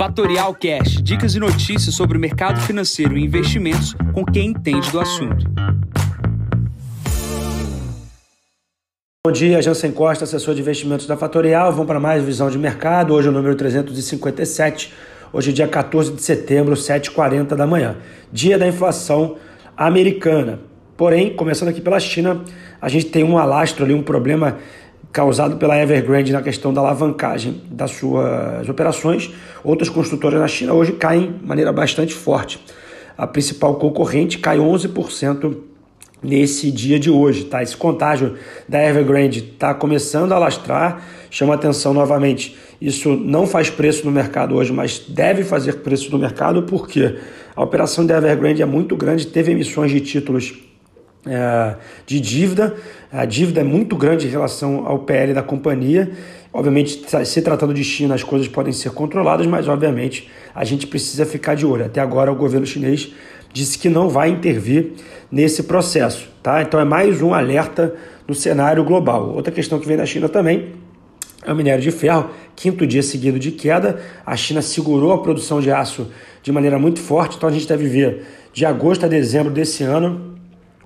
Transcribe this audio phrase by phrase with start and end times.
[0.00, 4.98] Fatorial Cash, dicas e notícias sobre o mercado financeiro e investimentos com quem entende do
[4.98, 5.44] assunto.
[9.22, 11.70] Bom dia, Jansen Costa, assessor de investimentos da Fatorial.
[11.72, 13.12] Vamos para mais visão de mercado.
[13.12, 14.90] Hoje é o número 357.
[15.34, 17.98] Hoje é dia 14 de setembro, 7h40 da manhã.
[18.32, 19.36] Dia da inflação
[19.76, 20.60] americana.
[20.96, 22.42] Porém, começando aqui pela China,
[22.80, 24.56] a gente tem um alastro ali, um problema
[25.12, 29.30] causado pela Evergrande na questão da alavancagem das suas operações.
[29.64, 32.60] Outras construtoras na China hoje caem de maneira bastante forte.
[33.18, 35.56] A principal concorrente cai 11%
[36.22, 37.44] nesse dia de hoje.
[37.44, 37.62] Tá?
[37.62, 38.36] Esse contágio
[38.68, 42.56] da Evergrande está começando a alastrar, chama atenção novamente.
[42.80, 47.18] Isso não faz preço no mercado hoje, mas deve fazer preço no mercado porque
[47.54, 50.69] a operação da Evergrande é muito grande, teve emissões de títulos
[51.26, 51.74] é,
[52.06, 52.74] de dívida.
[53.12, 56.10] A dívida é muito grande em relação ao PL da companhia.
[56.52, 61.24] Obviamente, se tratando de China, as coisas podem ser controladas, mas obviamente a gente precisa
[61.24, 61.84] ficar de olho.
[61.84, 63.12] Até agora, o governo chinês
[63.52, 64.92] disse que não vai intervir
[65.30, 66.28] nesse processo.
[66.42, 66.62] Tá?
[66.62, 67.94] Então, é mais um alerta
[68.26, 69.30] no cenário global.
[69.30, 70.72] Outra questão que vem da China também
[71.44, 74.00] é o minério de ferro, quinto dia seguido de queda.
[74.26, 76.08] A China segurou a produção de aço
[76.42, 80.39] de maneira muito forte, então a gente deve ver de agosto a dezembro desse ano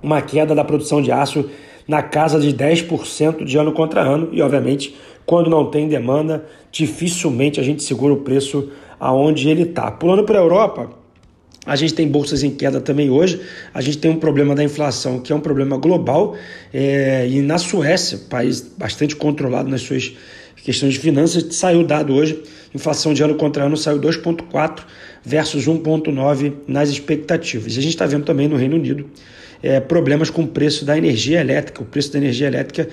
[0.05, 1.49] uma queda da produção de aço
[1.89, 7.59] na casa de 10% de ano contra ano e, obviamente, quando não tem demanda, dificilmente
[7.59, 9.91] a gente segura o preço aonde ele está.
[9.91, 10.91] Pulando para a Europa,
[11.67, 13.41] a gente tem bolsas em queda também hoje.
[13.73, 16.37] A gente tem um problema da inflação, que é um problema global.
[16.73, 20.13] É, e na Suécia, país bastante controlado nas suas
[20.63, 22.43] questões de finanças, saiu dado hoje.
[22.75, 24.81] Inflação de ano contra ano saiu 2,4
[25.25, 27.77] versus 1,9 nas expectativas.
[27.77, 29.09] E a gente está vendo também no Reino Unido
[29.65, 31.81] é, problemas com o preço da energia elétrica.
[31.83, 32.87] O preço da energia elétrica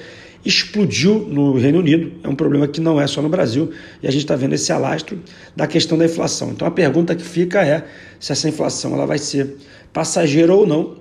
[0.44, 4.11] explodiu no Reino Unido, é um problema que não é só no Brasil, e a
[4.11, 5.19] gente está vendo esse alastro
[5.55, 6.52] da questão da inflação.
[6.52, 7.83] Então a pergunta que fica é
[8.19, 9.58] se essa inflação ela vai ser
[9.92, 10.95] passageira ou não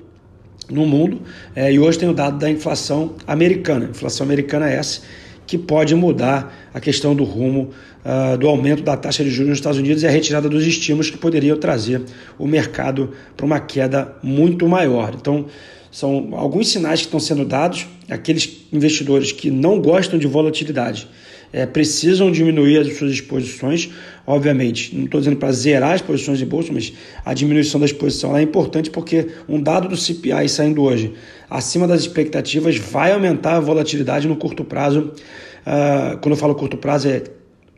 [0.69, 1.23] no mundo,
[1.55, 3.87] é, e hoje tem o dado da inflação americana.
[3.87, 5.03] Inflação americana é essa
[5.51, 7.71] que pode mudar a questão do rumo
[8.05, 11.11] uh, do aumento da taxa de juros nos Estados Unidos e a retirada dos estímulos
[11.11, 12.03] que poderiam trazer
[12.39, 15.13] o mercado para uma queda muito maior.
[15.21, 15.47] Então,
[15.91, 17.87] são alguns sinais que estão sendo dados.
[18.09, 21.09] Aqueles investidores que não gostam de volatilidade
[21.53, 23.91] é, precisam diminuir as suas exposições.
[24.27, 26.93] Obviamente, não estou dizendo para zerar as posições de bolsa, mas
[27.25, 31.13] a diminuição da exposição é importante porque um dado do CPI saindo hoje
[31.49, 35.13] acima das expectativas vai aumentar a volatilidade no curto prazo.
[35.61, 37.23] Uh, quando eu falo curto prazo, é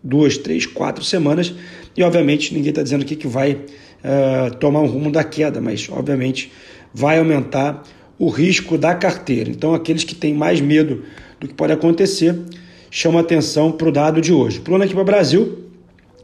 [0.05, 1.55] duas, três, quatro semanas.
[1.97, 5.89] E obviamente ninguém está dizendo aqui que vai uh, tomar um rumo da queda, mas
[5.91, 6.53] obviamente
[6.93, 7.83] vai aumentar
[8.23, 9.51] o risco da carteira.
[9.51, 11.03] Então, aqueles que têm mais medo
[11.41, 12.39] do que pode acontecer
[12.89, 14.61] chama atenção para o dado de hoje.
[14.61, 15.59] Pulando aqui para o Brasil,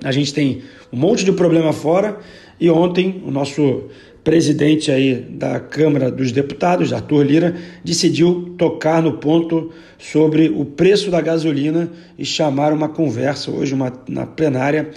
[0.04, 2.16] a gente tem um monte de problema fora
[2.60, 3.88] e ontem o nosso
[4.22, 11.10] presidente aí da Câmara dos Deputados, Arthur Lira, decidiu tocar no ponto sobre o preço
[11.10, 14.90] da gasolina e chamar uma conversa hoje uma, na plenária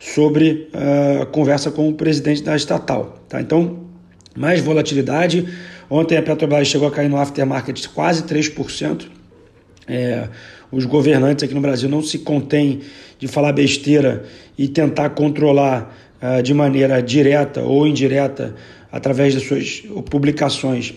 [0.00, 3.22] sobre a uh, conversa com o presidente da estatal.
[3.28, 3.42] Tá?
[3.42, 3.84] Então,
[4.34, 5.46] mais volatilidade.
[5.88, 9.06] Ontem a Petrobras chegou a cair no aftermarket quase 3%.
[9.88, 10.28] É,
[10.70, 12.80] os governantes aqui no Brasil não se contêm
[13.18, 14.24] de falar besteira
[14.58, 18.54] e tentar controlar uh, de maneira direta ou indireta,
[18.90, 20.92] através das suas publicações,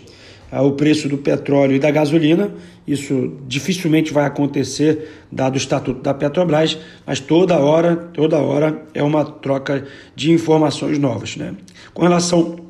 [0.51, 2.51] uh, o preço do petróleo e da gasolina.
[2.88, 9.03] Isso dificilmente vai acontecer, dado o estatuto da Petrobras, mas toda hora, toda hora é
[9.03, 9.85] uma troca
[10.16, 11.38] de informações novas.
[11.38, 11.53] Né?
[11.94, 12.69] Com relação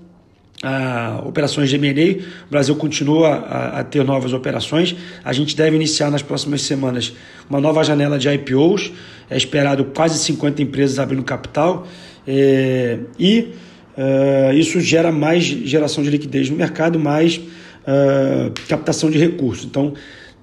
[0.62, 4.96] a operações de M&A, o Brasil continua a, a, ter novas operações.
[5.24, 7.14] A gente deve iniciar nas próximas semanas
[7.50, 8.92] uma nova janela de IPOs.
[9.30, 11.88] É esperado quase 50 empresas abrindo capital
[12.28, 13.53] é, e
[13.97, 17.40] é, isso gera mais geração de liquidez no mercado, mais
[17.88, 19.66] é, captação de recursos.
[19.66, 19.94] Então,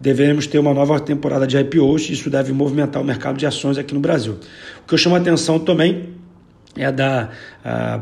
[0.01, 2.11] devemos ter uma nova temporada de IPOs.
[2.11, 4.39] Isso deve movimentar o mercado de ações aqui no Brasil.
[4.83, 6.09] O que eu chamo a atenção também
[6.77, 7.37] é dar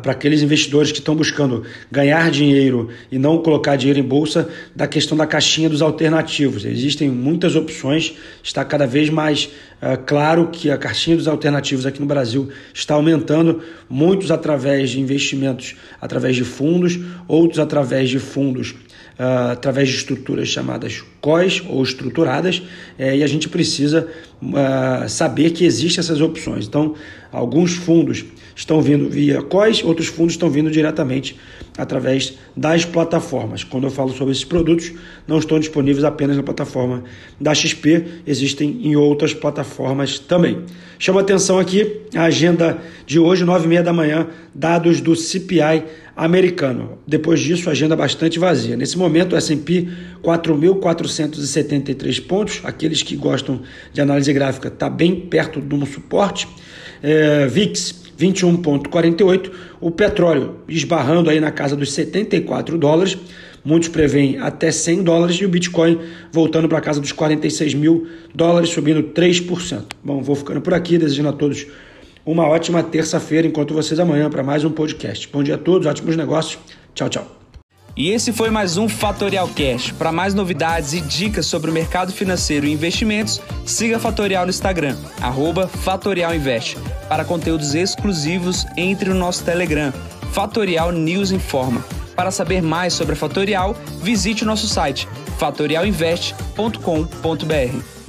[0.02, 4.86] para aqueles investidores que estão buscando ganhar dinheiro e não colocar dinheiro em bolsa, da
[4.86, 6.64] questão da caixinha dos alternativos.
[6.64, 9.44] Existem muitas opções, está cada vez mais
[9.80, 15.00] uh, claro que a caixinha dos alternativos aqui no Brasil está aumentando, muitos através de
[15.00, 18.72] investimentos, através de fundos, outros através de fundos,
[19.18, 22.62] uh, através de estruturas chamadas COIs ou estruturadas,
[22.98, 24.06] é, e a gente precisa
[24.42, 26.66] uh, saber que existem essas opções.
[26.66, 26.94] Então,
[27.32, 31.34] alguns fundos estão vindo via COIs, outros fundos estão vindo diretamente
[31.78, 33.64] através das plataformas.
[33.64, 34.92] Quando eu falo sobre esses produtos,
[35.26, 37.02] não estão disponíveis apenas na plataforma
[37.40, 40.58] da XP, existem em outras plataformas também.
[40.98, 45.84] Chama atenção aqui a agenda de hoje, 9h30 da manhã, dados do CPI
[46.16, 46.98] americano.
[47.06, 48.76] Depois disso, agenda bastante vazia.
[48.76, 49.88] Nesse momento, o S&P
[51.22, 52.60] 4.473 pontos.
[52.64, 53.62] Aqueles que gostam
[53.92, 56.48] de análise gráfica está bem perto de um suporte.
[57.02, 59.50] É, VIX 21,48.
[59.80, 63.18] O petróleo esbarrando aí na casa dos 74 dólares.
[63.64, 65.98] Muitos preveem até 100 dólares e o Bitcoin
[66.30, 69.84] voltando para a casa dos 46 mil dólares, subindo 3%.
[70.02, 71.66] Bom, vou ficando por aqui, desejando a todos
[72.26, 73.46] uma ótima terça-feira.
[73.48, 75.28] Enquanto vocês amanhã para mais um podcast.
[75.32, 76.58] Bom dia a todos, ótimos negócios.
[76.94, 77.43] Tchau, tchau.
[77.96, 79.92] E esse foi mais um Fatorial Cash.
[79.92, 84.96] Para mais novidades e dicas sobre o mercado financeiro e investimentos, siga Fatorial no Instagram,
[85.68, 86.76] @fatorialinvest.
[87.08, 89.92] Para conteúdos exclusivos, entre no nosso Telegram,
[90.32, 91.84] Fatorial News Informa.
[92.16, 95.08] Para saber mais sobre a Fatorial, visite o nosso site
[95.38, 98.03] fatorialinvest.com.br.